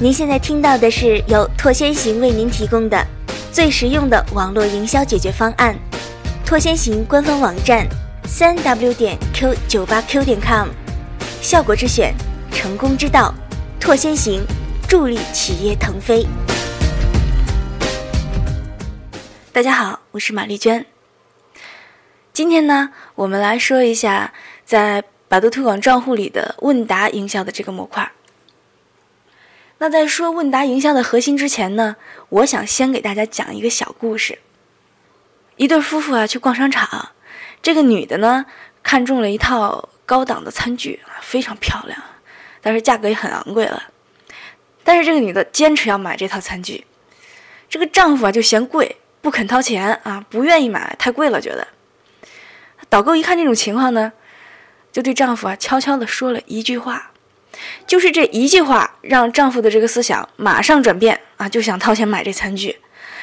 [0.00, 3.04] 您现在听到的是由拓先行为您提供的
[3.50, 5.76] 最实用的网络营销解决方案。
[6.46, 7.84] 拓先行官方网站：
[8.24, 10.68] 三 w 点 q 九八 q 点 com。
[11.42, 12.14] 效果之选，
[12.52, 13.34] 成功之道，
[13.80, 14.40] 拓先行，
[14.88, 16.24] 助力企业腾飞。
[19.52, 20.86] 大家好，我是马丽娟。
[22.32, 24.32] 今天呢，我们来说一下
[24.64, 28.12] 在百度推广账户里的问答营销的这个模块。
[29.78, 31.96] 那在说问答营销的核心之前呢，
[32.28, 34.38] 我想先给大家讲一个小故事。
[35.56, 37.10] 一对夫妇啊去逛商场，
[37.62, 38.46] 这个女的呢
[38.82, 42.00] 看中了一套高档的餐具啊，非常漂亮，
[42.60, 43.84] 但是价格也很昂贵了。
[44.82, 46.84] 但是这个女的坚持要买这套餐具，
[47.68, 51.66] 这个丈夫啊就嫌贵，不肯掏钱啊，不愿意买，太贵了，觉得。
[52.88, 54.12] 导购一看这种情况呢，
[54.90, 57.12] 就对丈夫啊悄悄地说了一句话。
[57.86, 62.80] 就是这一句话，让丈夫的这个思想马上转变啊，就想掏钱买这餐具。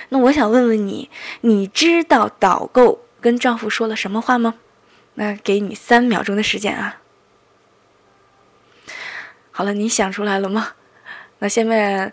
[0.09, 1.09] 那我想问问你，
[1.42, 4.56] 你知道导购跟丈夫说了什么话吗？
[5.16, 6.98] 那给你三秒钟的时间啊。
[9.52, 10.73] 好了，你想出来了吗？
[11.40, 12.12] 那下面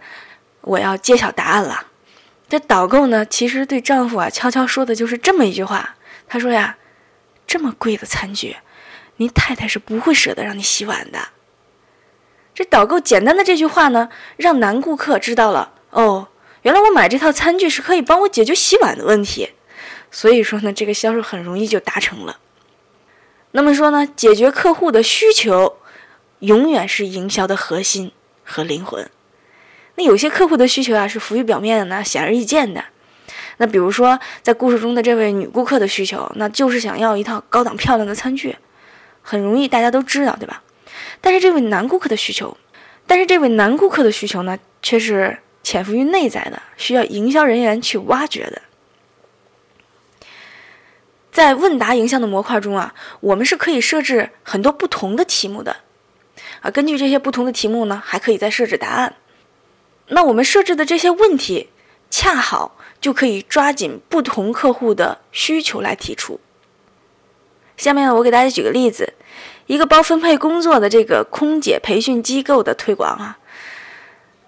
[0.60, 1.86] 我要揭晓答案了。
[2.48, 5.96] 这导购呢，其实对丈夫啊悄悄说的就是这么一句话。
[6.28, 6.76] 他说呀，
[7.46, 8.56] 这么贵的餐具，
[9.16, 11.18] 您太太是不会舍得让你洗碗的。
[12.54, 16.28] 这导购简单的这句话呢，让男顾客知道了哦，
[16.62, 19.50] 原来我买这套餐具是可以帮我解决洗碗的问题，
[20.10, 22.38] 所以说呢，这个销售很容易就达成了。
[23.52, 25.76] 那么说呢，解决客户的需求，
[26.40, 28.12] 永远是营销的核心
[28.44, 29.08] 和灵魂。
[29.96, 32.84] 那有些客户的需求啊是浮于表面的呢，显而易见的。
[33.58, 38.56] 那比如说在故事中的这位女顾客的需求，那就是想要一套高档漂亮的餐具，
[39.22, 40.62] 很容易大家都知道，对吧？
[41.22, 42.54] 但是这位男顾客的需求，
[43.06, 48.60] 但是这位男顾客的需求呢，却是潜伏于内在的，需要营销人员去挖掘的。
[51.30, 55.76] 在问答营销的模块中啊，我们是可以设置很多不同的题目的，
[56.60, 59.14] 啊，根据这些不同的题目呢，还可以再设置答案。
[60.08, 61.70] 那我们设置的这些问题，
[62.10, 66.38] 恰好就可以抓紧不同客户的需求来提出。
[67.76, 69.14] 下面呢，我给大家举个例子。
[69.66, 73.38] 一个包分配工作的这个空姐培训机构的推广啊，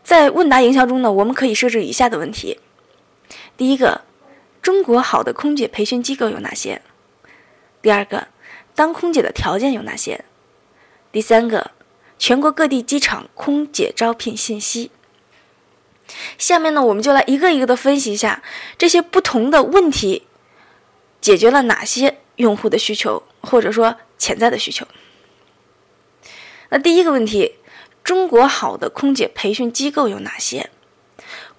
[0.02, 2.58] 在问答营销中呢，我们可以设置以下的问题：
[3.56, 4.02] 第一个，
[4.60, 6.82] 中国好的空姐培训机构有哪些？
[7.80, 8.26] 第二个，
[8.74, 10.24] 当空姐的条件有哪些？
[11.12, 11.70] 第三个，
[12.18, 14.90] 全国各地机场空姐招聘信息。
[16.36, 18.42] 下面呢，我们就来一个一个的分析一下
[18.76, 20.26] 这些不同的问题，
[21.20, 24.86] 解决了哪些用户的需求，或者说潜在的需求。
[26.70, 27.54] 那第一个问题，
[28.02, 30.70] 中国好的空姐培训机构有哪些？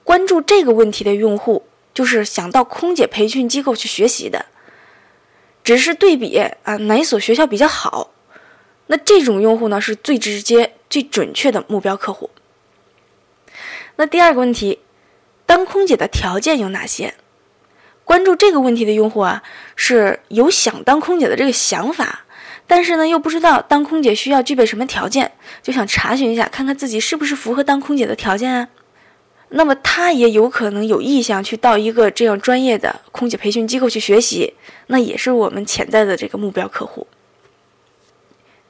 [0.04, 4.46] 关注这个问题的用户，就是想到空姐培训机构去学习的。
[5.64, 8.12] 只是对比啊，哪所学校比较好？
[8.88, 12.30] 那这种用户呢，是最直接、最准确的目标客户。
[13.96, 14.80] 那第二个问题，
[15.48, 17.16] 当空姐的条件有哪些？
[18.06, 19.44] 关注这个问题的用户啊，
[19.76, 22.22] 是有想当空姐的这个想法。
[22.68, 28.70] 但是呢，又不知道当空姐需要具备什么条件，就想查询一下，看看自己是不是符合当空姐的条件啊。
[29.50, 34.56] 那么他也有可能有意向去到一个这样专业的空姐培训机构去学习，
[34.88, 37.06] 那也是我们潜在的这个目标客户。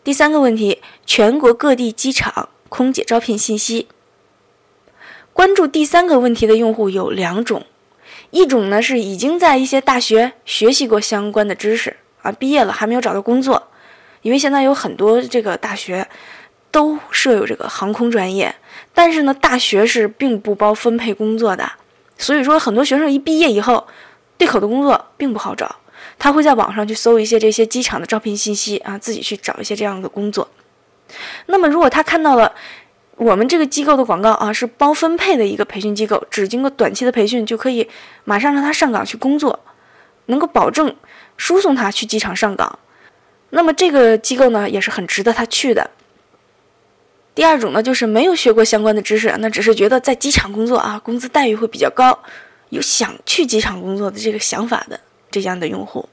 [0.03, 3.87] 第三个问题，全国各地机场空姐招聘信息。
[5.31, 7.65] 关注第三个问题的用户有两种，
[8.35, 13.71] 一种呢是已经在一些大学学习过相关的知识啊，毕业了还没有找到工作。
[14.23, 16.05] 因为现在有很多这个大学
[16.69, 18.53] 都设有这个航空专业，
[18.93, 21.71] 但是呢，大学是并不包分配工作的，
[22.17, 23.87] 所以说很多学生一毕业以后，
[24.37, 25.73] 对口的工作并不好找，
[26.19, 30.45] 他会在网上去搜一些这些机场的招聘信息啊，自己去找一些这样的工作。
[31.45, 32.53] 那么如果他看到了
[33.17, 37.89] 我们这个机构的广告啊，是包分配的一个培训机构，只经过短期的培训就可以
[38.25, 39.59] 马上让他上岗去工作，
[40.25, 40.93] 能够保证
[41.37, 42.79] 输送他去机场上岗。
[43.51, 45.91] 那么这个机构呢，也是很值得他去的。
[47.33, 52.19] 第二种呢，就是没有学过相关的知识，那只是觉得在机场工作啊，工资待遇会比较高，
[52.69, 54.99] 有想去机场工作的这个想法的
[55.31, 56.09] 这样的用户。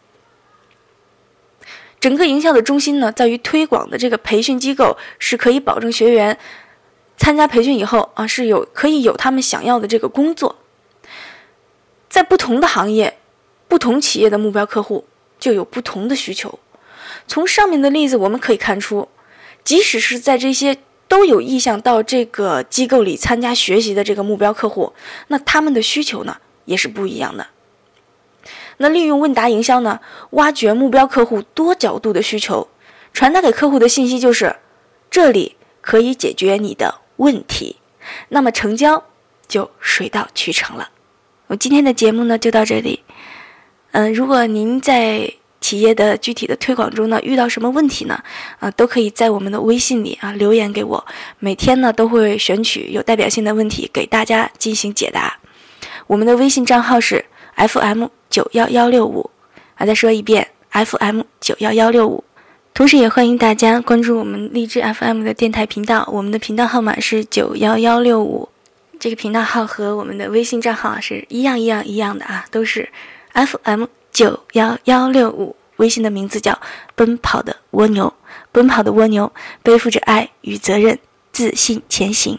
[1.99, 6.37] 整个营销的中心呢，在于推广的这个培训机构是可以保证学员
[7.23, 10.57] 参加培训以后啊，是有可以有他们想要的这个工作。
[12.09, 13.17] 在不同的行业、
[13.69, 15.05] 不同企业的目标客户
[15.39, 16.59] 就有不同的需求。
[17.29, 19.09] 从上面的例子我们可以看出，
[19.63, 24.93] 即使是在这些都有意向到这个机构里参加学习的这个目标客户，
[25.29, 27.47] 那他们的需求呢也是不一样的。
[28.79, 32.67] 那利用问答营销呢，挖掘目标客户多角度的需求，
[33.13, 34.57] 传达给客户的信息就是，
[35.09, 37.77] 这里可以解决你的问题，
[38.29, 39.03] 那么成交
[39.47, 40.89] 就水到渠成了。
[41.47, 43.03] 我今天的节目呢就到这里，
[43.93, 45.33] 嗯，如果您在。
[45.63, 48.21] 企业的具体的推广中呢，遇到什么问题呢？
[48.59, 51.07] 啊，都可以在我们的微信里啊留言给我。
[51.39, 55.39] 每天呢都会选取有代表性的问题给大家进行解答。
[56.09, 57.25] 我们的微信账号是
[57.55, 59.31] FM 九幺幺六五，
[59.77, 62.25] 啊，再说一遍 FM 九幺幺六五。
[62.75, 68.49] 同时也欢迎大家关注我们荔枝 FM 的电台频道，我们的频道号码是九幺幺六五。
[68.99, 72.89] 这个频道号和我们的微信账号是一样一样一样的啊，都是
[73.35, 73.85] FM。
[74.11, 76.59] 九幺幺六五，微信的名字叫
[76.95, 78.13] “奔跑的蜗牛”，
[78.53, 79.33] 奔跑的蜗牛
[79.63, 80.99] 背负着爱与责任，
[81.33, 82.39] 自信前行。